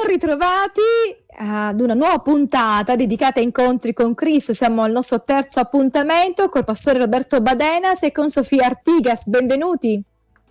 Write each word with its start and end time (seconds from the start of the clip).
Ben 0.00 0.08
ritrovati 0.08 0.80
ad 1.36 1.78
una 1.80 1.92
nuova 1.92 2.18
puntata 2.20 2.96
dedicata 2.96 3.38
a 3.40 3.42
incontri 3.42 3.92
con 3.92 4.14
Cristo. 4.14 4.54
Siamo 4.54 4.82
al 4.82 4.92
nostro 4.92 5.22
terzo 5.22 5.60
appuntamento 5.60 6.48
col 6.48 6.64
pastore 6.64 7.00
Roberto 7.00 7.40
Badenas 7.40 8.02
e 8.04 8.12
con 8.12 8.30
Sofia 8.30 8.66
Artigas. 8.66 9.28
Benvenuti. 9.28 10.02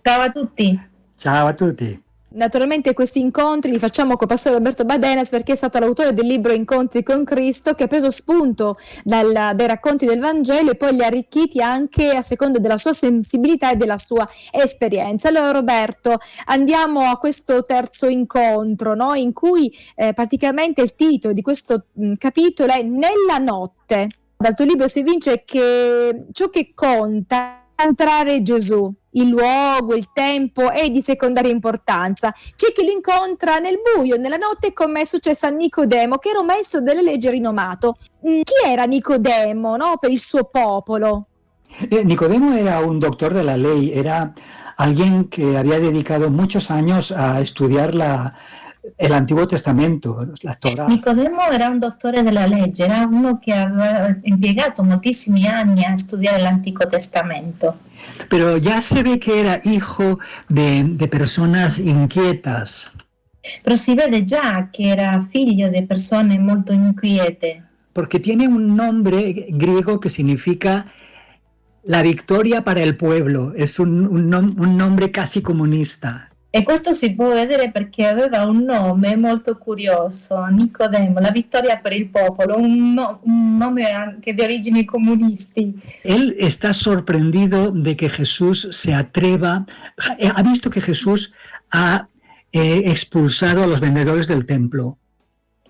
Ciao 0.02 0.20
a 0.20 0.30
tutti. 0.30 0.88
Ciao 1.16 1.46
a 1.48 1.54
tutti. 1.54 2.00
Naturalmente 2.32 2.94
questi 2.94 3.18
incontri 3.18 3.72
li 3.72 3.80
facciamo 3.80 4.10
con 4.10 4.22
il 4.22 4.28
pastore 4.28 4.54
Roberto 4.54 4.84
Badenas 4.84 5.30
perché 5.30 5.52
è 5.52 5.56
stato 5.56 5.80
l'autore 5.80 6.14
del 6.14 6.26
libro 6.26 6.52
Incontri 6.52 7.02
con 7.02 7.24
Cristo 7.24 7.74
che 7.74 7.84
ha 7.84 7.86
preso 7.88 8.12
spunto 8.12 8.76
dal, 9.02 9.32
dai 9.32 9.66
racconti 9.66 10.06
del 10.06 10.20
Vangelo 10.20 10.70
e 10.70 10.76
poi 10.76 10.94
li 10.94 11.02
ha 11.02 11.06
arricchiti 11.06 11.60
anche 11.60 12.10
a 12.10 12.22
seconda 12.22 12.60
della 12.60 12.76
sua 12.76 12.92
sensibilità 12.92 13.72
e 13.72 13.76
della 13.76 13.96
sua 13.96 14.28
esperienza. 14.52 15.28
Allora 15.28 15.50
Roberto, 15.50 16.18
andiamo 16.44 17.00
a 17.00 17.16
questo 17.16 17.64
terzo 17.64 18.06
incontro 18.06 18.94
no? 18.94 19.14
in 19.14 19.32
cui 19.32 19.76
eh, 19.96 20.12
praticamente 20.12 20.82
il 20.82 20.94
titolo 20.94 21.34
di 21.34 21.42
questo 21.42 21.86
mh, 21.94 22.12
capitolo 22.16 22.72
è 22.72 22.82
Nella 22.82 23.38
notte. 23.40 24.06
Dal 24.36 24.54
tuo 24.54 24.64
libro 24.66 24.86
si 24.86 25.02
vince 25.02 25.42
che 25.44 26.26
ciò 26.30 26.48
che 26.48 26.70
conta 26.76 27.64
entrare 27.82 28.42
Gesù 28.42 28.92
il 29.12 29.28
luogo, 29.28 29.94
il 29.94 30.10
tempo 30.12 30.70
è 30.70 30.88
di 30.90 31.00
secondaria 31.00 31.50
importanza. 31.50 32.32
C'è 32.32 32.72
chi 32.72 32.84
lo 32.84 32.92
incontra 32.92 33.58
nel 33.58 33.78
buio, 33.94 34.16
nella 34.16 34.36
notte, 34.36 34.72
come 34.72 35.00
è 35.00 35.04
successo 35.04 35.46
a 35.46 35.50
Nicodemo, 35.50 36.18
che 36.18 36.30
era 36.30 36.40
un 36.40 36.46
maestro 36.46 36.80
delle 36.80 37.02
leggi 37.02 37.28
rinomato. 37.28 37.96
Mm, 38.26 38.42
chi 38.42 38.68
era 38.68 38.84
Nicodemo 38.84 39.76
no? 39.76 39.96
per 39.98 40.10
il 40.10 40.20
suo 40.20 40.44
popolo? 40.44 41.26
Eh, 41.88 42.04
Nicodemo 42.04 42.54
era 42.56 42.80
un 42.80 42.98
doctor 42.98 43.32
de 43.32 43.42
la 43.42 43.56
era 43.56 44.32
alguien 44.76 45.24
que 45.24 45.56
había 45.56 45.78
dedicado 45.78 46.30
muchos 46.30 46.70
años 46.70 47.12
a 47.12 47.40
estudiar 47.40 47.94
la, 47.94 48.34
el 48.96 49.12
Antiguo 49.12 49.46
Testamento, 49.46 50.26
la 50.40 50.54
Torah. 50.54 50.86
Nicodemo 50.86 51.50
era 51.50 51.68
un 51.68 51.78
dottore 51.78 52.22
della 52.22 52.46
legge, 52.46 52.84
era 52.84 53.06
uno 53.06 53.38
che 53.38 53.52
aveva 53.52 54.16
impiegato 54.22 54.82
moltissimi 54.82 55.46
anni 55.46 55.84
a 55.84 55.96
studiare 55.96 56.40
l'Antico 56.40 56.86
Testamento. 56.86 57.78
Pero 58.28 58.56
ya 58.56 58.80
se 58.80 59.02
ve 59.02 59.18
que 59.18 59.40
era 59.40 59.60
hijo 59.64 60.18
de, 60.48 60.84
de 60.84 61.08
personas 61.08 61.78
inquietas. 61.78 62.90
Però 63.62 63.74
si 63.74 63.94
vede 63.94 64.24
già 64.24 64.68
che 64.70 64.82
era 64.82 65.26
figlio 65.30 65.68
di 65.68 65.84
persone 65.86 66.38
molto 66.38 66.72
inquiete. 66.72 67.64
Porque 67.92 68.20
tiene 68.20 68.46
un 68.46 68.74
nombre 68.74 69.46
griego 69.48 69.98
que 69.98 70.08
significa 70.08 70.86
la 71.82 72.02
victoria 72.02 72.62
para 72.62 72.82
el 72.82 72.96
pueblo. 72.96 73.52
Es 73.56 73.78
un, 73.78 74.06
un, 74.06 74.28
nom 74.28 74.54
un 74.58 74.76
nombre 74.76 75.10
casi 75.10 75.40
comunista. 75.40 76.29
E 76.52 76.64
questo 76.64 76.90
si 76.90 77.14
può 77.14 77.32
vedere 77.32 77.70
perché 77.70 78.08
aveva 78.08 78.44
un 78.44 78.64
nome 78.64 79.14
molto 79.14 79.56
curioso, 79.56 80.44
Nicodemo, 80.46 81.20
la 81.20 81.30
vittoria 81.30 81.76
per 81.76 81.92
il 81.92 82.08
popolo, 82.08 82.56
un, 82.58 82.92
no, 82.92 83.20
un 83.22 83.56
nome 83.56 83.88
anche 83.88 84.34
di 84.34 84.42
origini 84.42 84.84
comunisti. 84.84 85.72
Él 86.02 86.34
está 86.40 86.72
sorprendido 86.72 87.70
de 87.70 87.94
que 87.94 88.08
Jesús 88.08 88.66
se 88.72 88.92
atreva, 88.92 89.64
ha 90.34 90.42
visto 90.42 90.70
que 90.70 90.80
Jesús 90.80 91.32
ha 91.70 92.08
eh, 92.50 92.82
expulsado 92.84 93.62
a 93.62 93.66
los 93.68 93.78
vendedores 93.78 94.26
del 94.26 94.44
templo. 94.44 94.98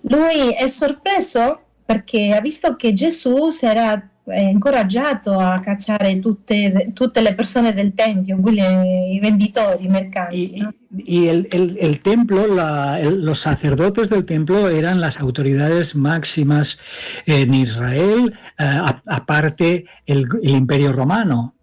Lui 0.03 0.55
è 0.55 0.67
sorpreso 0.67 1.61
perché 1.85 2.33
ha 2.33 2.41
visto 2.41 2.77
che 2.77 2.95
Gesù 2.95 3.51
si 3.51 3.67
era 3.67 4.09
incoraggiato 4.39 5.39
a 5.39 5.61
cacciare 5.61 6.19
tutte, 6.19 6.93
tutte, 6.95 7.21
le 7.21 7.35
persone 7.35 7.73
del 7.73 7.95
tempio, 7.95 8.39
i 8.39 9.19
venditori, 9.21 9.85
i 9.85 9.89
mercanti. 9.89 10.57
Y, 10.57 10.61
¿no? 10.61 10.75
y 10.97 11.29
el, 11.29 11.49
el, 11.53 11.77
el, 11.81 12.01
templo, 12.01 12.47
la, 12.47 12.99
los 13.03 13.41
sacerdotes 13.41 14.09
del 14.09 14.25
templo 14.25 14.69
eran 14.69 15.01
las 15.01 15.21
autoridades 15.21 15.95
máximas 15.95 16.79
en 17.27 17.55
Israel, 17.55 18.35
eh, 18.59 18.81
aparte 19.07 19.85
el, 20.07 20.27
imperio 20.43 20.93
romano. 20.93 21.55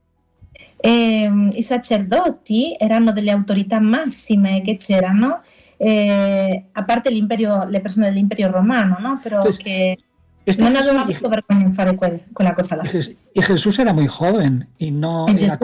E, 0.80 1.30
I 1.54 1.62
sacerdoti 1.62 2.76
erano 2.80 3.12
delle 3.12 3.32
autorità 3.32 3.80
massime 3.80 4.62
che 4.62 4.76
c'erano, 4.76 5.42
eh, 5.78 6.66
a 6.72 6.84
parte 6.84 7.10
le 7.12 7.82
persone 7.82 8.08
dell'imperio 8.08 8.50
romano, 8.50 8.98
no? 9.00 9.20
Però 9.22 9.38
Entonces, 9.38 9.64
che 9.64 9.98
Este 10.48 10.64
non 10.64 10.72
Jesús, 10.74 10.88
aveva 10.88 11.04
avuto 11.04 11.28
vergogna 11.28 11.68
di 11.68 11.74
fare 11.74 11.96
quel, 11.96 12.24
quella 12.32 12.54
cosa. 12.56 12.80
Y 13.34 13.42
Jesús 13.42 13.80
era 13.80 13.92
muy 13.92 14.08
joven 14.08 14.68
y 14.80 14.92
no 14.92 15.28
E 15.28 15.36
era, 15.36 15.58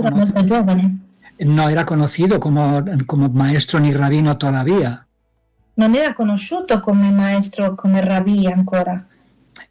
no 1.39 1.85
conocido 1.85 2.39
como, 2.39 2.83
como 3.07 3.29
maestro 3.29 3.79
ni 3.79 3.91
rabino 3.93 4.37
todavía. 4.37 5.07
non 5.75 5.95
era 5.95 6.13
conosciuto 6.13 6.81
come 6.81 7.09
maestro, 7.11 7.75
come 7.75 8.01
rabbi 8.01 8.45
ancora. 8.45 9.07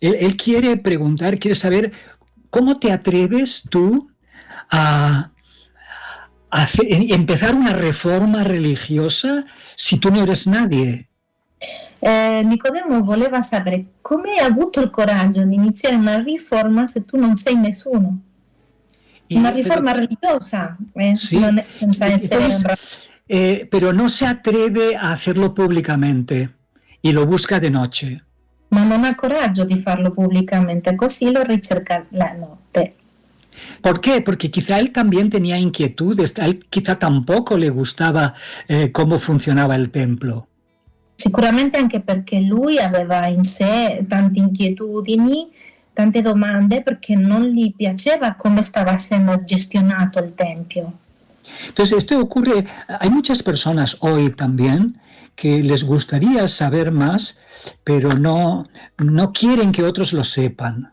Él, 0.01 0.17
él 0.19 0.35
quiere 0.35 0.77
preguntar, 0.77 1.39
quiere 1.39 1.55
saber 1.55 1.93
cómo 2.51 2.79
te 2.81 2.91
atreves 2.91 3.63
tú 3.71 4.11
a, 4.71 5.31
a 6.51 6.59
hacer- 6.65 6.89
empezar 7.15 7.55
una 7.55 7.73
reforma 7.73 8.43
religiosa 8.43 9.45
si 9.77 9.99
tú 9.99 10.11
no 10.11 10.23
eres 10.23 10.47
nadie. 10.49 11.07
Eh, 11.99 12.43
Nicodemo 12.45 13.03
voleva 13.03 13.41
sapere 13.43 13.85
come 14.01 14.33
hai 14.33 14.45
avuto 14.45 14.81
il 14.81 14.91
coraggio 14.91 15.43
di 15.45 15.55
iniziare 15.55 15.95
una 15.95 16.19
riforma 16.21 16.87
se 16.87 17.05
tu 17.05 17.17
non 17.17 17.37
sei 17.37 17.57
nessuno. 17.57 18.21
Una 19.29 19.51
pero- 19.51 19.63
riforma 19.63 19.93
religiosa, 19.93 20.77
eh, 20.95 21.13
è- 21.13 21.65
senza 21.69 22.07
essere 22.07 22.45
Entonces, 22.45 22.99
eh, 23.27 23.67
pero 23.71 23.93
no 23.93 24.09
se 24.09 24.27
atreve 24.27 24.97
a 24.97 25.13
hacerlo 25.13 25.53
públicamente 25.55 26.51
y 27.01 27.13
lo 27.13 27.25
busca 27.25 27.59
de 27.59 27.71
noche. 27.71 28.25
ma 28.71 28.85
non 28.85 29.05
ha 29.05 29.15
coraggio 29.15 29.65
di 29.65 29.79
farlo 29.81 30.13
pubblicamente, 30.13 30.95
così 30.97 31.31
lo 31.31 31.43
ricerca 31.43 32.07
la 32.13 32.33
notte. 32.33 32.95
¿Por 33.83 34.01
qué? 34.01 34.23
Porque 34.23 34.51
quizá 34.51 34.79
él 34.79 34.93
también 34.93 35.29
tenía 35.29 35.59
inquietudes, 35.59 36.33
a 36.39 36.47
él 36.47 36.65
quizá 36.71 36.99
tampoco 36.99 37.59
le 37.59 37.69
gustaba 37.69 38.33
eh, 38.69 38.91
cómo 38.91 39.19
funcionaba 39.19 39.77
el 39.77 39.91
templo. 39.91 40.49
Sicuramente 41.23 41.79
anche 41.79 42.01
perché 42.01 42.41
lui 42.41 42.79
aveva 42.79 43.27
in 43.29 43.45
sé 43.45 44.05
tante 44.09 44.41
inquietudini, 44.41 45.53
tante 45.93 46.21
domande, 46.21 46.83
perché 46.83 47.15
non 47.15 47.45
gli 47.45 47.73
piaceva 47.77 48.35
come 48.35 48.63
stava 48.63 48.91
essendo 48.91 49.45
gestionato 49.45 50.19
il 50.19 50.35
Tempio. 50.35 50.99
Entonces, 51.69 51.99
esto 51.99 52.19
ocurre, 52.19 52.67
hay 52.89 53.09
muchas 53.09 53.41
personas 53.41 53.97
hoy 54.01 54.31
también 54.31 55.01
que 55.37 55.63
les 55.63 55.85
gustaría 55.85 56.49
saber 56.49 56.91
más, 56.91 57.39
pero 57.85 58.09
no, 58.15 58.65
no 58.99 59.31
quieren 59.31 59.71
que 59.71 59.85
otros 59.85 60.13
lo 60.13 60.25
sepan. 60.25 60.93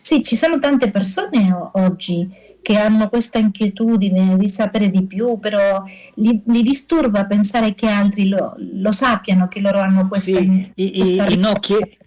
Sì, 0.00 0.22
ci 0.22 0.36
sono 0.36 0.58
tante 0.58 0.90
persone 0.90 1.52
o- 1.52 1.70
oggi 1.74 2.28
che 2.62 2.76
hanno 2.78 3.08
questa 3.08 3.38
inquietudine 3.38 4.36
di 4.36 4.48
sapere 4.48 4.90
di 4.90 5.04
più, 5.06 5.38
però 5.38 5.84
li, 6.16 6.42
li 6.46 6.62
disturba 6.62 7.24
pensare 7.26 7.74
che 7.74 7.86
altri 7.86 8.28
lo, 8.28 8.56
lo 8.58 8.90
sappiano, 8.90 9.46
che 9.46 9.60
loro 9.60 9.78
hanno 9.78 10.08
questa, 10.08 10.38
Sí, 10.40 10.72
y, 10.74 10.84
y- 10.84 10.98
questa 10.98 11.26
y 11.28 11.36
no 11.36 11.52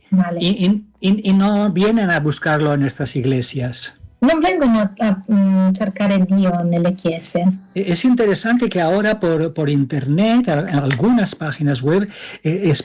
male. 0.09 0.39
y- 0.39 0.65
y- 0.65 0.83
y- 0.99 1.21
y 1.29 1.33
no 1.33 1.69
vienen 1.71 2.09
a 2.09 2.19
buscarlo 2.19 2.73
en 2.73 2.81
nuestras 2.81 3.15
iglesias. 3.15 3.93
Non 4.21 4.39
vengono 4.41 4.79
a, 4.81 4.91
a, 4.97 5.23
mm, 5.31 5.71
cercare 5.71 6.19
Dio 6.25 6.61
nelle 6.63 6.93
chiese. 6.93 7.45
Es 7.73 8.03
interesante 8.03 8.67
que 8.67 8.81
ahora 8.81 9.17
por, 9.17 9.53
por 9.53 9.69
internet, 9.69 10.49
en 10.49 10.75
algunas 10.75 11.33
páginas 11.35 11.81
web, 11.81 12.09
eh, 12.43 12.63
es 12.65 12.83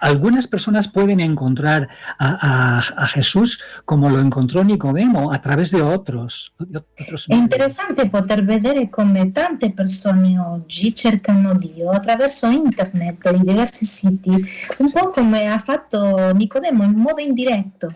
algunas 0.00 0.46
personas 0.46 0.86
pueden 0.86 1.18
encontrar 1.18 1.88
a, 2.18 2.78
a- 2.78 3.02
a 3.02 3.06
Jesús 3.08 3.60
como 3.84 4.08
lo 4.08 4.20
encontró 4.20 4.62
Nicodemo 4.62 5.32
a 5.32 5.40
través 5.42 5.72
de 5.72 5.82
otros. 5.82 6.52
de 6.60 6.78
otros 6.78 7.24
È 7.26 7.30
medios. 7.34 7.42
interessante 7.42 8.08
poter 8.08 8.44
vedere 8.44 8.88
come 8.88 9.32
tante 9.32 9.72
persone 9.72 10.38
oggi 10.38 10.94
cercano 10.94 11.54
Dio 11.54 11.90
attraverso 11.90 12.46
internet 12.50 13.26
e 13.26 13.38
diversi 13.40 13.84
siti, 13.84 14.30
un 14.78 14.92
po' 14.92 15.10
come 15.10 15.48
ha 15.50 15.58
fatto 15.58 16.32
Nicodemo 16.34 16.84
in 16.84 16.92
modo 16.94 17.20
indiretto. 17.20 17.92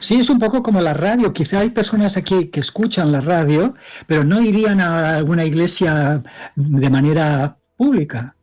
Sí, 0.00 0.18
es 0.18 0.30
un 0.30 0.38
poco 0.38 0.62
como 0.62 0.80
la 0.80 0.94
radio. 0.94 1.32
Quizá 1.32 1.60
hay 1.60 1.70
personas 1.70 2.16
aquí 2.16 2.48
que 2.48 2.60
escuchan 2.60 3.12
la 3.12 3.20
radio, 3.20 3.74
pero 4.06 4.24
no 4.24 4.40
irían 4.40 4.80
a 4.80 5.16
alguna 5.16 5.44
iglesia 5.44 6.22
de 6.56 6.90
manera 6.90 7.56
pública. 7.76 8.34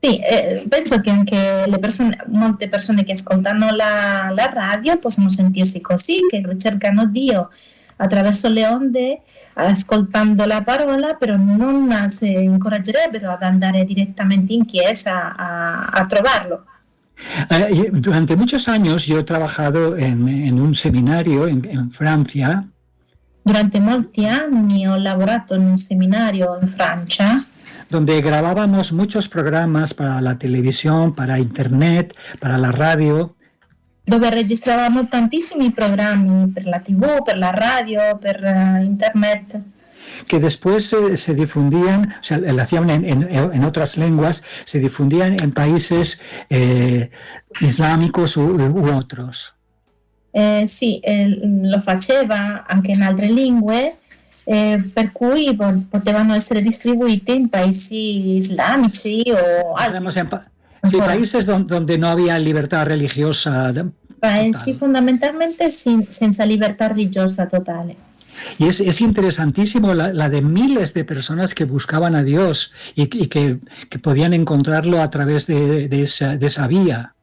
Sì, 0.00 0.20
eh, 0.20 0.64
penso 0.68 1.00
che 1.00 1.10
anche 1.10 1.64
le 1.66 1.78
persone, 1.78 2.16
molte 2.28 2.68
persone 2.68 3.04
che 3.04 3.12
ascoltano 3.12 3.70
la, 3.70 4.30
la 4.34 4.50
radio 4.52 4.98
possono 4.98 5.28
sentirsi 5.28 5.80
così, 5.80 6.20
che 6.28 6.42
ricercano 6.44 7.06
Dio 7.06 7.50
attraverso 7.96 8.48
le 8.48 8.66
onde, 8.66 9.22
ascoltando 9.54 10.44
la 10.44 10.62
parola, 10.62 11.14
però 11.14 11.36
non 11.36 12.10
si 12.10 12.30
incoraggerebbero 12.30 13.30
ad 13.32 13.42
andare 13.42 13.84
direttamente 13.84 14.52
in 14.52 14.66
chiesa 14.66 15.34
a, 15.34 15.86
a 15.86 16.06
trovarlo. 16.06 16.64
Eh, 17.50 17.90
durante 17.92 18.36
muchos 18.36 18.68
años 18.68 19.06
yo 19.06 19.18
he 19.20 19.24
trabajado 19.24 19.96
en, 19.96 20.28
en 20.28 20.60
un 20.60 20.74
seminario 20.74 21.48
en, 21.48 21.64
en 21.64 21.90
Francia 21.90 22.68
Durante 23.46 23.78
molti 23.78 24.26
anni 24.26 24.88
ho 24.88 24.96
lavorato 24.96 25.54
in 25.54 25.62
un 25.62 25.78
seminario 25.78 26.58
in 26.60 26.68
Francia 26.68 27.46
donde 27.88 28.20
grabábamos 28.20 28.92
muchos 28.92 29.28
programas 29.28 29.94
para 29.94 30.20
la 30.20 30.36
televisión, 30.36 31.14
para 31.14 31.38
internet, 31.38 32.12
para 32.40 32.58
la 32.58 32.72
radio. 32.72 33.36
Dove 34.02 34.30
registravamo 34.30 35.06
tantissimi 35.06 35.70
programmi 35.70 36.48
per 36.48 36.66
la 36.66 36.80
tv, 36.80 37.22
per 37.22 37.38
la 37.38 37.50
radio, 37.50 38.18
per 38.18 38.40
uh, 38.42 38.82
internet. 38.82 39.60
Que 40.26 40.38
después 40.38 40.88
se, 40.88 41.16
se 41.16 41.34
difundían, 41.34 42.14
o 42.20 42.22
sea, 42.22 42.38
lo 42.38 42.62
hacían 42.62 42.90
en, 42.90 43.04
en, 43.04 43.28
en, 43.32 43.64
otras 43.64 43.96
lenguas, 43.96 44.42
se 44.64 44.78
difundían 44.78 45.36
en 45.42 45.52
países 45.52 46.20
eh, 46.50 47.10
islámicos 47.60 48.36
u, 48.36 48.56
u 48.56 48.94
otros. 48.94 49.54
Eh, 50.32 50.66
sì, 50.66 51.00
eh, 51.02 51.40
lo 51.62 51.80
faceva 51.80 52.66
anche 52.66 52.92
in 52.92 53.00
altre 53.00 53.30
lingue 53.30 53.96
eh, 54.44 54.90
per 54.92 55.10
cui 55.10 55.56
potevano 55.88 56.34
essere 56.34 56.62
distribuiti 56.62 57.34
in 57.34 57.48
paesi 57.48 58.36
islamici 58.36 59.22
o 59.28 59.74
altri. 59.74 60.24
Pa 60.28 60.46
sí, 60.88 60.98
países 60.98 61.44
donde 61.46 61.98
no 61.98 62.08
había 62.08 62.38
libertad 62.38 62.86
religiosa. 62.86 63.72
Paesi 64.20 64.74
fondamentalmente 64.74 65.70
sin, 65.72 66.06
senza 66.10 66.44
libertà 66.44 66.88
religiosa 66.88 67.48
totale. 67.48 67.96
Y 68.58 68.66
es, 68.66 68.80
es 68.80 69.00
interesantísimo 69.00 69.94
la, 69.94 70.12
la, 70.12 70.28
de 70.28 70.42
miles 70.42 70.94
de 70.94 71.04
personas 71.04 71.54
que 71.54 71.64
buscaban 71.64 72.14
a 72.14 72.22
Dios 72.22 72.72
y, 72.94 73.02
y 73.02 73.28
que, 73.28 73.58
que, 73.90 73.98
podían 73.98 74.32
encontrarlo 74.32 75.00
a 75.00 75.10
través 75.10 75.46
de, 75.46 75.88
de, 75.88 76.02
esa, 76.02 76.36
de 76.36 76.46
esa 76.46 76.66
vía. 76.66 77.14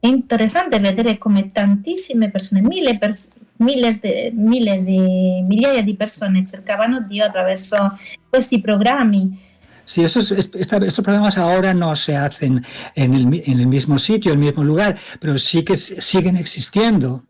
Interessante 0.00 0.78
vedere 0.80 1.18
come 1.18 1.44
tantissime 1.44 2.28
persone, 2.28 2.62
mille 2.62 2.98
persone, 2.98 3.36
miles 3.58 4.02
de, 4.02 4.32
miles 4.34 4.84
de, 4.84 5.44
migliaia 5.46 5.82
di 5.82 5.94
persone 5.94 6.44
cercavano 6.46 7.02
Dio 7.02 7.24
attraverso 7.24 7.92
questi 8.30 8.58
programmi. 8.58 9.38
Sí, 9.84 10.02
esos, 10.02 10.30
esta, 10.30 10.76
estos 10.78 11.04
programas 11.04 11.36
ahora 11.36 11.74
no 11.74 11.94
se 11.96 12.16
hacen 12.16 12.64
en 12.94 13.14
el, 13.14 13.42
en 13.46 13.60
el 13.60 13.66
mismo 13.66 13.98
sitio, 13.98 14.32
en 14.32 14.38
el 14.38 14.46
mismo 14.46 14.64
lugar, 14.64 14.98
pero 15.20 15.38
sí 15.38 15.64
que 15.64 15.76
siguen 15.76 16.36
existiendo. 16.36 17.24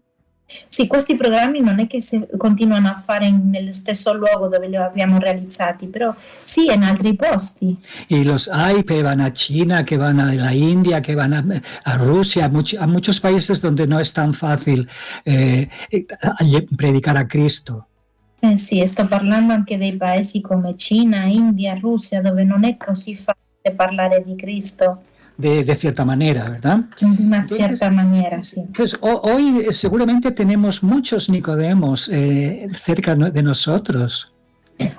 Sì, 0.69 0.87
questi 0.87 1.17
programmi 1.17 1.61
non 1.61 1.81
è 1.81 1.87
che 1.87 2.01
si 2.01 2.25
continuano 2.37 2.89
a 2.89 2.97
fare 2.97 3.31
nello 3.31 3.73
stesso 3.73 4.13
luogo 4.15 4.49
dove 4.49 4.69
li 4.69 4.77
abbiamo 4.77 5.19
realizzati, 5.19 5.87
però 5.87 6.15
sì, 6.43 6.73
in 6.73 6.83
altri 6.83 7.15
posti. 7.15 7.77
Y 8.09 8.25
los 8.25 8.49
hay 8.49 8.83
que 8.85 9.03
van 9.03 9.21
a 9.21 9.31
China, 9.31 9.85
que 9.85 9.97
van 9.97 10.19
a 10.19 10.33
la 10.33 10.53
India, 10.53 11.01
que 11.01 11.15
van 11.15 11.33
a, 11.33 11.45
a 11.85 11.97
Rusia, 11.97 12.47
a, 12.47 12.49
much, 12.49 12.75
a, 12.79 12.87
muchos 12.87 13.21
países 13.21 13.61
donde 13.61 13.87
no 13.87 13.99
es 13.99 14.13
tan 14.13 14.35
fácil 14.35 14.89
eh, 15.25 15.69
predicar 16.77 17.17
a 17.17 17.27
Cristo. 17.27 17.87
Eh 18.41 18.57
sì, 18.57 18.85
sto 18.87 19.07
parlando 19.07 19.53
anche 19.53 19.79
dei 19.79 19.97
paesi 19.97 20.41
come 20.41 20.77
Cina, 20.77 21.27
India, 21.27 21.79
Russia, 21.81 22.21
dove 22.21 22.43
non 22.43 22.65
è 22.65 22.77
così 22.77 23.15
facile 23.15 23.75
parlare 23.77 24.23
di 24.25 24.35
Cristo. 24.35 25.03
De, 25.43 25.65
de, 25.65 25.75
cierta 25.77 26.05
manera, 26.05 26.49
¿verdad? 26.49 26.79
De 27.01 27.43
cierta 27.45 27.91
manera, 27.91 28.41
sí. 28.43 28.61
Entonces, 28.61 28.99
hoy 29.03 29.67
seguramente 29.73 30.31
tenemos 30.31 30.83
muchos 30.83 31.29
Nicodemos 31.29 32.09
eh, 32.13 32.69
cerca 32.83 33.15
de 33.15 33.43
nosotros. 33.43 34.33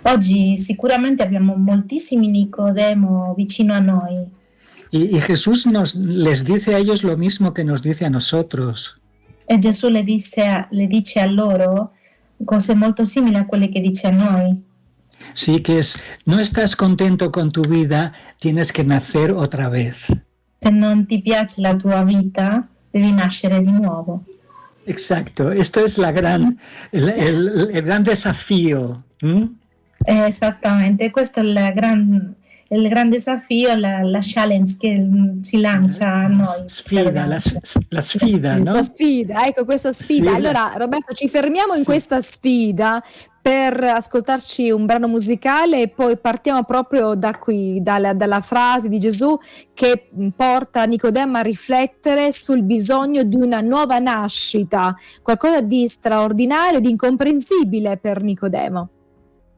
Oggi 0.04 0.58
sicuramente 0.58 1.24
abbiamo 1.24 1.56
moltissimi 1.56 2.28
Nicodemo 2.28 3.34
vicino 3.36 3.74
a 3.74 3.82
noi. 3.82 4.28
Y, 4.92 5.18
y, 5.18 5.20
Jesús 5.22 5.66
nos, 5.66 5.96
les 5.96 6.46
dice 6.46 6.76
a 6.76 6.78
ellos 6.78 7.04
lo 7.04 7.18
mismo 7.18 7.54
que 7.54 7.64
nos 7.64 7.82
dice 7.82 8.06
a 8.06 8.10
nosotros. 8.12 9.00
E 9.48 9.60
Gesù 9.60 9.90
le, 9.90 10.04
dice 10.04 10.48
a, 10.48 10.68
le 10.72 10.88
dice 10.88 11.20
a 11.20 11.26
loro 11.26 11.92
cose 12.46 12.76
molto 12.76 13.04
simili 13.04 13.38
a 13.38 13.46
quelle 13.46 13.70
che 13.70 13.82
dice 13.82 14.08
a 14.08 14.12
noi. 14.12 14.62
Sí, 15.34 15.62
que 15.62 15.80
es, 15.80 16.00
no 16.26 16.40
estás 16.40 16.76
contento 16.76 17.32
con 17.32 17.52
tu 17.52 17.62
vida, 17.62 18.14
tienes 18.40 18.72
que 18.72 18.84
nacer 18.84 19.32
otra 19.32 19.70
vez. 19.70 19.96
Se 20.64 20.70
non 20.70 21.06
ti 21.06 21.22
piace 21.22 21.60
la 21.60 21.76
tua 21.76 22.04
vita, 22.04 22.66
devi 22.90 23.12
nascere 23.12 23.60
di 23.60 23.70
nuovo. 23.70 24.24
Exacto, 24.86 25.52
esto 25.52 25.84
es 25.84 25.98
la 25.98 26.12
gran, 26.12 26.58
el, 26.92 27.10
el, 27.10 27.70
el 27.74 27.82
gran 27.84 28.04
desafío. 28.04 29.04
¿Mm? 29.22 29.46
Esattamente, 30.06 31.12
questo 31.12 31.42
è 31.42 31.44
il 31.44 31.72
gran, 31.76 32.34
il 32.70 32.88
gran 32.88 33.10
desafio, 33.10 33.76
la, 33.76 34.04
la, 34.04 34.20
challenge 34.22 34.78
che 34.80 35.06
si 35.42 35.60
lancia 35.60 36.14
a 36.14 36.28
noi. 36.28 36.64
Sfida, 36.68 37.26
la, 37.26 37.38
la, 37.90 38.02
sfida, 38.02 38.58
no? 38.58 38.72
La 38.72 38.84
sfida, 38.84 39.46
ecco 39.46 39.66
questa 39.66 39.92
sfida. 39.92 40.30
Sì, 40.32 40.36
allora, 40.36 40.74
Roberto, 40.78 41.14
ci 41.14 41.28
fermiamo 41.28 41.74
in 41.74 41.80
sì. 41.80 41.86
questa 41.86 42.22
sfida 42.22 43.04
per 43.44 43.84
ascoltarci 43.84 44.72
un 44.72 44.86
brano 44.86 45.10
musicale 45.10 45.82
e 45.82 45.90
poi 45.90 46.18
partiamo 46.18 46.64
proprio 46.64 47.14
da 47.14 47.38
qui, 47.38 47.84
dalla, 47.84 48.14
dalla 48.14 48.40
frase 48.40 48.88
di 48.88 49.00
Gesù 49.00 49.38
che 49.74 50.10
porta 50.34 50.86
Nicodemo 50.86 51.38
a 51.38 51.42
riflettere 51.42 52.32
sul 52.32 52.64
bisogno 52.64 53.24
di 53.24 53.36
una 53.36 53.60
nuova 53.60 54.00
nascita, 54.00 54.96
qualcosa 55.22 55.60
di 55.60 55.90
straordinario, 55.90 56.80
di 56.80 56.90
incomprensibile 56.90 57.98
per 57.98 58.24
Nicodemo. 58.24 58.90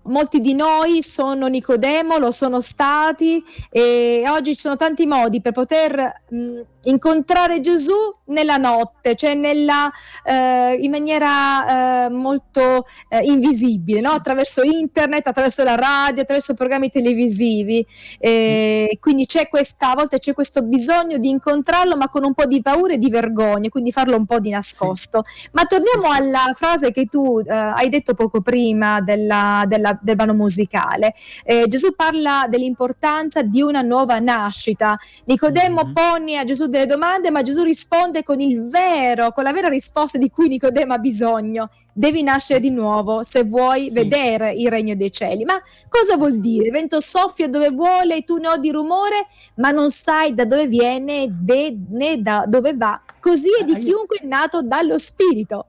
Molti 0.05 0.41
di 0.41 0.55
noi 0.55 1.03
sono 1.03 1.45
Nicodemo, 1.45 2.17
lo 2.17 2.31
sono 2.31 2.61
stati 2.61 3.43
e 3.69 4.23
oggi 4.27 4.55
ci 4.55 4.61
sono 4.61 4.77
tanti 4.77 5.05
modi 5.05 5.41
per 5.41 5.51
poter 5.51 6.21
mh, 6.27 6.61
incontrare 6.85 7.59
Gesù 7.59 7.93
nella 8.25 8.57
notte, 8.57 9.15
cioè 9.15 9.35
nella, 9.35 9.91
eh, 10.23 10.77
in 10.79 10.89
maniera 10.89 12.05
eh, 12.05 12.09
molto 12.09 12.85
eh, 13.09 13.19
invisibile, 13.23 14.01
no? 14.01 14.11
attraverso 14.11 14.63
internet, 14.63 15.27
attraverso 15.27 15.63
la 15.63 15.75
radio, 15.75 16.23
attraverso 16.23 16.53
programmi 16.53 16.89
televisivi. 16.89 17.85
Sì. 17.87 18.97
Quindi 18.99 19.25
c'è 19.25 19.47
questa, 19.47 19.91
a 19.91 19.95
volte 19.95 20.19
c'è 20.19 20.33
questo 20.33 20.63
bisogno 20.63 21.17
di 21.17 21.29
incontrarlo, 21.29 21.95
ma 21.95 22.09
con 22.09 22.23
un 22.23 22.33
po' 22.33 22.45
di 22.45 22.61
paura 22.61 22.93
e 22.93 22.97
di 22.97 23.09
vergogna, 23.09 23.69
quindi 23.69 23.91
farlo 23.91 24.15
un 24.15 24.25
po' 24.25 24.39
di 24.39 24.49
nascosto. 24.49 25.23
Sì. 25.27 25.49
Ma 25.51 25.63
torniamo 25.65 26.11
sì, 26.11 26.19
alla 26.19 26.51
frase 26.55 26.91
che 26.91 27.05
tu 27.05 27.39
eh, 27.39 27.53
hai 27.53 27.89
detto 27.89 28.13
poco 28.13 28.41
prima 28.41 29.01
della, 29.01 29.63
della, 29.67 29.97
del 30.01 30.15
brano 30.15 30.33
musicale. 30.33 31.13
Eh, 31.43 31.65
Gesù 31.67 31.93
parla 31.95 32.47
dell'importanza 32.49 33.41
di 33.41 33.61
una 33.61 33.81
nuova 33.81 34.19
nascita. 34.19 34.97
Nicodemo 35.25 35.83
mm-hmm. 35.83 35.93
pone 35.93 36.37
a 36.37 36.43
Gesù 36.43 36.67
delle 36.75 36.85
domande, 36.87 37.31
ma 37.31 37.41
Gesù 37.41 37.63
risponde 37.63 38.23
con 38.23 38.39
il 38.39 38.69
vero, 38.69 39.31
con 39.31 39.43
la 39.43 39.51
vera 39.51 39.67
risposta 39.67 40.17
di 40.17 40.29
cui 40.29 40.47
Nicodemo 40.47 40.93
ha 40.93 40.97
bisogno. 40.97 41.69
Devi 41.93 42.23
nascere 42.23 42.59
di 42.59 42.69
nuovo 42.69 43.23
se 43.23 43.43
vuoi 43.43 43.87
sì. 43.87 43.93
vedere 43.93 44.53
il 44.53 44.69
regno 44.69 44.95
dei 44.95 45.11
cieli. 45.11 45.45
Ma 45.45 45.61
cosa 45.87 46.17
vuol 46.17 46.39
dire? 46.39 46.65
Il 46.65 46.71
vento 46.71 46.99
soffia 46.99 47.47
dove 47.47 47.69
vuole, 47.69 48.23
tu 48.23 48.37
ne 48.37 48.49
odi 48.49 48.71
rumore, 48.71 49.27
ma 49.55 49.71
non 49.71 49.89
sai 49.89 50.33
da 50.33 50.45
dove 50.45 50.67
viene 50.67 51.27
de, 51.29 51.77
né 51.89 52.21
da 52.21 52.45
dove 52.47 52.73
va. 52.75 53.01
Così 53.19 53.49
è 53.59 53.63
di 53.63 53.77
chiunque 53.79 54.17
è 54.17 54.25
nato 54.25 54.61
dallo 54.61 54.97
Spirito. 54.97 55.67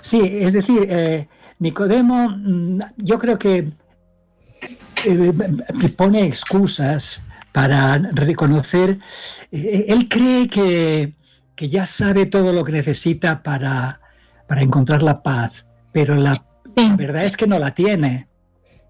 Sì, 0.00 0.38
es 0.40 0.52
decir, 0.52 0.82
eh, 0.88 1.28
Nicodemo, 1.58 2.28
mm, 2.28 2.80
yo 2.96 3.16
creo 3.16 3.36
que 3.36 3.72
eh, 5.04 5.88
pone 5.96 6.26
excusas 6.26 7.20
para 7.56 7.96
reconocer, 8.12 8.98
eh, 9.50 9.86
él 9.88 10.10
cree 10.10 10.46
que, 10.46 11.14
que, 11.54 11.70
ya 11.70 11.86
sabe 11.86 12.26
todo 12.26 12.52
lo 12.52 12.62
que 12.64 12.72
necesita 12.72 13.42
para, 13.42 13.98
para 14.46 14.60
encontrar 14.60 15.02
la 15.02 15.22
paz, 15.22 15.64
pero 15.90 16.16
la, 16.16 16.34
sì. 16.34 16.86
la 16.90 16.96
verdad 16.96 17.24
es 17.24 17.34
que 17.34 17.46
no 17.46 17.58
la 17.58 17.70
tiene. 17.70 18.26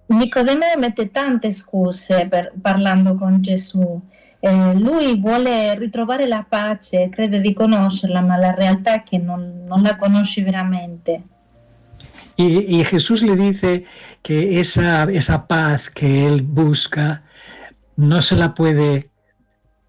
Nicodemo 0.08 0.64
mette 0.80 1.06
tante 1.12 1.52
scuse 1.52 2.26
per, 2.26 2.54
parlando 2.60 3.14
con 3.14 3.40
Gesù. 3.40 4.02
Eh, 4.40 4.74
lui 4.74 5.14
vuole 5.20 5.76
ritrovare 5.76 6.26
la 6.26 6.44
pace, 6.48 7.08
crede 7.08 7.40
di 7.40 7.52
conoscerla, 7.52 8.20
ma 8.20 8.36
la 8.36 8.52
realtà 8.52 8.94
è 8.94 9.02
che 9.04 9.18
non, 9.18 9.62
non 9.64 9.82
la 9.82 9.94
conosce 9.94 10.42
veramente. 10.42 11.22
Y, 12.34 12.80
y, 12.80 12.82
Jesús 12.82 13.22
le 13.22 13.36
dice 13.36 13.84
que 14.22 14.58
esa, 14.58 15.04
esa 15.04 15.46
paz 15.46 15.88
que 15.88 16.26
él 16.26 16.42
busca 16.42 17.22
no 17.96 18.22
se 18.22 18.36
la 18.36 18.54
puede 18.54 19.10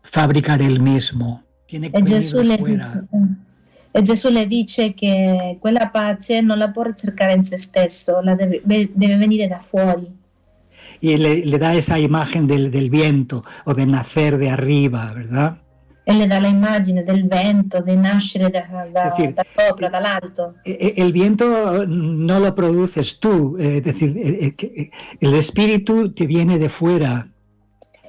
fabricar 0.04 0.62
él 0.62 0.80
mismo. 0.80 1.44
Tiene 1.68 1.92
que 1.92 2.00
e, 2.00 2.04
Gesù 2.04 2.42
le 2.42 2.58
dice, 2.58 3.08
e 3.92 4.02
Gesù 4.02 4.30
le 4.30 4.48
dice 4.48 4.94
che 4.94 5.58
quella 5.60 5.90
pace 5.90 6.42
non 6.42 6.58
la 6.58 6.72
può 6.72 6.84
ricercare 6.84 7.34
in 7.34 7.44
se 7.44 7.58
stesso, 7.58 8.22
la 8.22 8.36
deve, 8.36 8.62
deve 8.64 9.18
venire 9.18 9.48
da 9.48 9.60
fuori. 9.60 10.16
Y 11.00 11.16
le, 11.18 11.46
le 11.46 11.58
da 11.60 11.74
esa 11.74 12.00
imagen 12.00 12.48
del, 12.48 12.72
del, 12.72 12.90
viento 12.90 13.44
o 13.66 13.74
de 13.76 13.86
nacer 13.86 14.38
de 14.38 14.50
arriba, 14.50 15.14
¿verdad? 15.14 15.58
E 16.04 16.14
le 16.14 16.26
da 16.26 16.40
la 16.40 16.48
imagen 16.48 17.04
del 17.06 17.26
vento, 17.26 17.82
de 17.84 17.96
nascere 17.98 18.50
da, 18.50 18.88
da, 18.92 19.10
decir, 19.10 19.34
da 19.34 19.44
sopra, 19.56 19.90
dall'alto. 19.90 20.56
E, 20.64 20.94
el 20.96 21.12
viento 21.12 21.86
no 21.86 22.40
lo 22.40 22.56
produces 22.56 23.20
tú, 23.20 23.58
es 23.60 23.84
decir, 23.84 24.16
el 25.20 25.34
espíritu 25.36 26.14
te 26.14 26.26
viene 26.26 26.58
de 26.58 26.70
fuera. 26.70 27.28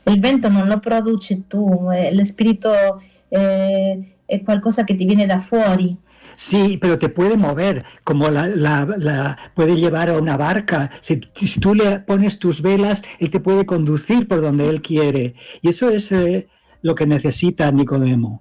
Il 0.08 0.20
vento 0.20 0.48
non 0.48 0.66
lo 0.66 0.78
produci 0.78 1.44
tu, 1.46 1.88
lo 2.12 2.24
spirito 2.24 3.00
è, 3.28 3.98
è 4.24 4.42
qualcosa 4.42 4.84
che 4.84 4.94
ti 4.94 5.04
viene 5.04 5.26
da 5.26 5.38
fuori. 5.38 5.96
Sí, 6.36 6.78
pero 6.80 6.98
te 6.98 7.08
puede 7.08 7.36
mover, 7.36 7.84
como 8.04 8.30
la, 8.30 8.46
la, 8.46 8.86
la 8.96 9.36
puede 9.54 9.74
llevar 9.74 10.08
a 10.08 10.18
una 10.18 10.36
barca. 10.36 10.88
Si, 11.00 11.20
si, 11.34 11.58
tú 11.58 11.74
le 11.74 11.98
pones 11.98 12.38
tus 12.38 12.62
velas, 12.62 13.02
él 13.18 13.28
te 13.28 13.40
puede 13.40 13.66
conducir 13.66 14.28
por 14.28 14.40
donde 14.40 14.68
él 14.68 14.80
quiere. 14.80 15.34
Y 15.62 15.68
eso 15.70 15.90
es 15.90 16.12
eh, 16.12 16.46
lo 16.82 16.94
che 16.94 17.06
necessita 17.06 17.68
Nicodemo. 17.72 18.40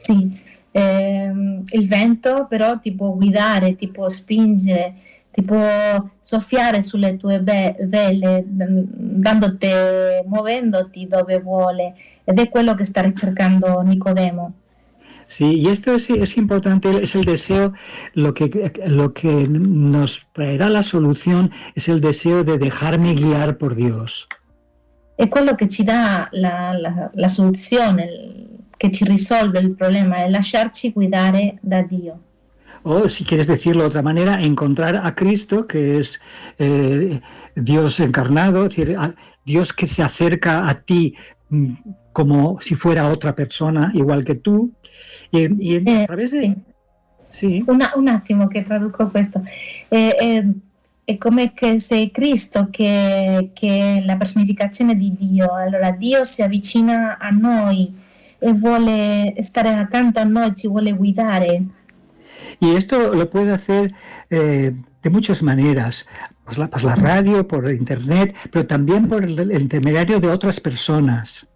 Sì, 0.00 0.40
eh, 0.70 1.30
il 1.70 1.86
vento 1.86 2.46
però 2.48 2.78
ti 2.78 2.92
può 2.92 3.10
guidare, 3.10 3.76
ti 3.76 3.88
può 3.88 4.08
spingere, 5.34 5.40
ti 5.40 5.42
può 5.42 6.10
soffiare 6.20 6.82
sulle 6.82 7.16
tue 7.16 7.40
vele, 7.40 8.44
dandoti, 8.46 9.68
muovendoti 10.26 11.06
dove 11.06 11.40
vuole. 11.40 11.94
Ed 12.24 12.38
è 12.38 12.48
quello 12.48 12.74
che 12.74 12.84
sta 12.84 13.02
ricercando 13.02 13.80
Nicodemo. 13.80 14.52
Sí, 15.26 15.54
y 15.54 15.68
esto 15.68 15.94
es, 15.94 16.10
es, 16.10 16.36
importante, 16.36 17.02
es 17.02 17.14
el 17.14 17.22
deseo, 17.22 17.72
lo 18.12 18.34
que, 18.34 18.72
lo 18.84 19.14
que 19.14 19.48
nos 19.48 20.26
traerá 20.34 20.68
la 20.68 20.82
solución 20.82 21.50
es 21.74 21.88
el 21.88 22.02
deseo 22.02 22.44
de 22.44 22.58
dejarme 22.58 23.14
guiar 23.14 23.56
por 23.56 23.74
Dios. 23.74 24.26
È 25.16 25.28
quello 25.28 25.54
che 25.54 25.66
ci 25.66 25.82
dà 25.82 26.28
la, 26.32 26.76
la, 26.78 27.10
la 27.14 27.28
soluzione, 27.28 28.06
che 28.76 28.90
ci 28.90 29.04
risolve 29.04 29.60
il 29.60 29.74
problema, 29.74 30.16
è 30.16 30.28
lasciarci 30.28 30.92
guidare 30.92 31.56
da 31.62 31.80
Dio. 31.80 32.18
O 32.84 33.08
si 33.08 33.24
quieres 33.24 33.46
decirlo 33.46 33.82
de 33.82 33.88
otra 33.88 34.02
manera, 34.02 34.40
encontrar 34.40 35.00
a 35.02 35.14
Cristo, 35.14 35.66
que 35.66 35.98
es 35.98 36.20
eh, 36.58 37.20
Dios 37.56 37.98
encarnado, 37.98 38.68
Dios 39.44 39.72
que 39.72 39.86
se 39.86 40.02
acerca 40.02 40.68
a 40.68 40.74
ti 40.82 41.14
mm, 41.48 41.72
como 42.12 42.60
si 42.60 42.74
fuera 42.76 43.08
otra 43.08 43.34
persona, 43.34 43.90
igual 43.94 44.24
que 44.24 44.36
tú, 44.36 44.70
y, 45.32 45.74
y 45.74 45.76
eh, 45.76 46.02
a 46.02 46.06
través 46.06 46.30
de... 46.30 46.56
Sí. 47.30 47.64
Una, 47.66 47.90
un 47.96 48.08
attimo 48.08 48.46
che 48.46 48.62
traduco 48.62 49.08
questo. 49.08 49.42
Eh, 49.90 50.16
eh 50.20 50.44
è 51.04 51.18
come 51.18 51.52
che 51.52 51.78
sei 51.78 52.10
Cristo 52.10 52.68
che, 52.70 53.50
che, 53.52 53.98
è 53.98 54.04
la 54.04 54.16
personificazione 54.16 54.96
di 54.96 55.14
Dio. 55.18 55.52
Allora 55.52 55.90
Dio 55.90 56.24
si 56.24 56.42
avvicina 56.42 57.18
a 57.18 57.28
noi 57.30 57.92
e 58.38 58.52
vuole 58.52 59.34
stare 59.40 59.68
accanto 59.74 60.18
a 60.18 60.24
noi, 60.24 60.54
ci 60.56 60.66
vuole 60.66 60.92
guidare. 60.92 61.62
Y 62.60 62.76
esto 62.76 63.14
lo 63.14 63.28
puede 63.30 63.52
hacer 63.52 63.94
eh, 64.30 64.72
de 65.02 65.10
muchas 65.10 65.42
maneras, 65.42 66.06
pues 66.44 66.58
la, 66.58 66.68
pues 66.68 66.82
la, 66.84 66.94
radio, 66.94 67.46
por 67.46 67.70
internet, 67.70 68.34
pero 68.50 68.66
también 68.66 69.08
por 69.08 69.24
el, 69.24 69.38
el 69.38 69.60
intermediario 69.60 70.20
de 70.20 70.28
otras 70.28 70.60
personas. 70.60 71.46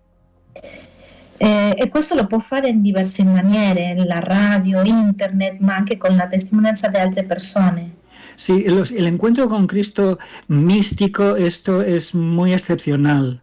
Eh, 1.40 1.76
e 1.78 1.88
questo 1.88 2.16
lo 2.16 2.26
può 2.26 2.40
fare 2.40 2.68
in 2.68 2.82
diverse 2.82 3.22
maniere, 3.22 3.94
la 4.04 4.18
radio, 4.18 4.82
internet, 4.82 5.58
ma 5.60 5.76
anche 5.76 5.96
con 5.96 6.16
la 6.16 6.26
testimonianza 6.26 6.88
di 6.88 6.96
altre 6.96 7.22
persone. 7.22 7.94
Sí, 8.34 8.64
los, 8.66 8.90
el 8.90 9.06
encuentro 9.06 9.48
con 9.48 9.66
Cristo 9.66 10.18
místico, 10.48 11.36
esto 11.36 11.82
es 11.82 12.14
muy 12.14 12.52
excepcional. 12.52 13.40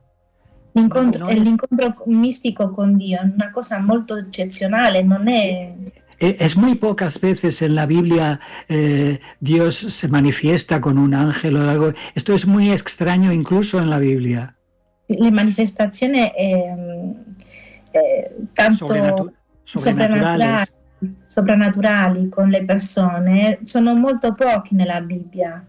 L'incontro, 0.74 1.29
l'incontro 1.29 1.93
místico 2.07 2.71
con 2.71 2.97
Dio 2.97 3.19
è 3.19 3.24
una 3.24 3.50
cosa 3.51 3.79
molto 3.79 4.17
eccezionale, 4.17 5.01
non 5.03 5.27
è... 5.27 5.74
E, 6.19 6.38
es 6.39 6.55
muy 6.55 6.75
pocas 6.75 7.19
veces 7.19 7.62
en 7.62 7.75
la 7.75 7.86
Biblia 7.86 8.39
eh, 8.67 9.19
Dios 9.39 9.75
se 9.75 10.07
manifiesta 10.07 10.81
con 10.81 10.98
un 10.98 11.13
ángel 11.13 11.57
o 11.57 11.69
algo. 11.69 11.93
Esto 12.15 12.34
es 12.34 12.45
muy 12.48 12.72
extraño 12.72 13.31
incluso 13.31 13.79
en 13.79 13.89
la 13.89 14.00
Biblia. 14.00 14.55
Le 15.07 15.31
manifestazioni 15.31 16.19
eh, 16.19 17.13
eh, 17.93 18.36
tanto 18.53 18.88
Sobrenatu 18.88 19.31
soprannaturali 19.63 20.69
soprannaturali 21.27 22.29
con 22.29 22.50
le 22.50 22.63
persone 22.63 23.60
sono 23.63 23.93
molto 23.95 24.34
pochi 24.34 24.75
nella 24.75 25.01
Bibbia. 25.01 25.65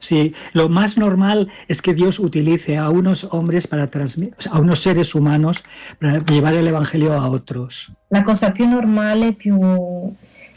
Sí, 0.00 0.32
lo 0.52 0.68
más 0.68 0.96
normal 0.96 1.48
es 1.68 1.82
que 1.82 1.94
Dios 1.94 2.18
utilice 2.18 2.76
a 2.76 2.90
unos 2.90 3.24
hombres 3.30 3.66
para 3.66 3.88
transmitir, 3.88 4.34
a 4.50 4.60
unos 4.60 4.80
seres 4.80 5.14
humanos 5.14 5.62
para 6.00 6.18
llevar 6.24 6.54
el 6.54 6.66
evangelio 6.66 7.12
a 7.12 7.28
otros. 7.28 7.92
La 8.10 8.22
cosa 8.22 8.52
più 8.52 8.66
normale, 8.68 9.32
più, 9.32 9.58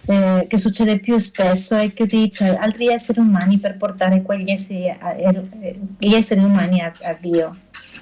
eh, 0.07 0.45
che 0.47 0.57
succede 0.57 0.99
più 0.99 1.17
spesso 1.17 1.75
è 1.75 1.93
che 1.93 2.03
utilizza 2.03 2.59
altri 2.59 2.87
esseri 2.87 3.19
umani 3.19 3.57
per 3.57 3.77
portare 3.77 4.21
quegli 4.21 4.49
esseri, 4.49 4.87
eh, 4.87 5.79
gli 5.97 6.13
esseri 6.13 6.43
umani 6.43 6.81
a, 6.81 6.93
a 7.03 7.17
Dio. 7.19 7.55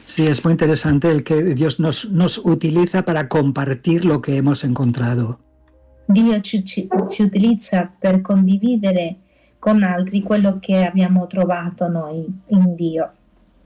Sí, 0.03 0.25
es 0.25 0.43
muy 0.43 0.53
interesante 0.53 1.11
el 1.11 1.23
que 1.23 1.53
Dios 1.53 1.79
nos, 1.79 2.09
nos 2.09 2.39
utiliza 2.43 3.03
para 3.03 3.27
compartir 3.27 4.05
lo 4.05 4.21
que 4.21 4.37
hemos 4.37 4.63
encontrado. 4.63 5.39
Dio 6.07 6.41
ci, 6.41 6.63
ci, 6.63 6.89
ci 7.07 7.21
utilizza 7.21 7.93
per 7.99 8.21
condividere 8.21 9.17
con 9.59 9.83
altri 9.83 10.21
quello 10.21 10.57
che 10.59 10.85
abbiamo 10.85 11.27
trovato 11.27 11.87
noi 11.87 12.25
in 12.47 12.73
Dio. 12.73 13.13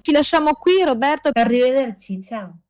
Ci 0.01 0.11
lasciamo 0.11 0.53
qui, 0.53 0.83
Roberto. 0.83 1.29
Arrivederci, 1.31 2.21
ciao. 2.21 2.62